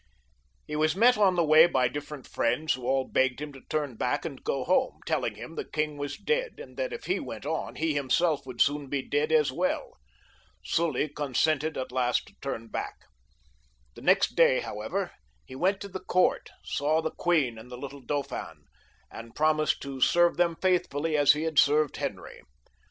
[0.65, 3.97] He was met on the way by different friends, who all begged him to turn
[3.97, 7.45] back and go home, telling him the king was dead, and that if he went
[7.45, 9.91] on, he himself would soon be dead as well.
[10.63, 12.95] Sully consented at last to turn back.
[13.93, 15.11] The next day, how ever,
[15.45, 18.65] he went to the court, saw the queen and the little Dauphin,
[19.11, 22.41] and promised to serve them faithfully as he had served Henry.